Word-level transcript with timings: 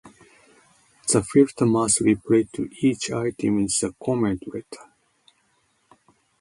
The 1.13 1.21
filer 1.21 1.69
must 1.69 1.99
reply 2.01 2.47
to 2.53 2.67
each 2.81 3.11
item 3.11 3.59
in 3.59 3.65
the 3.67 3.93
comment 4.03 4.41
letter. 4.51 4.89